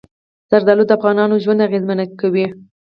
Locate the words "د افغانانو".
0.87-1.41